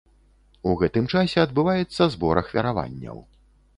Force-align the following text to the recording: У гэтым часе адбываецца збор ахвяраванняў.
У 0.69 0.73
гэтым 0.79 1.05
часе 1.13 1.37
адбываецца 1.45 2.09
збор 2.15 2.43
ахвяраванняў. 2.43 3.17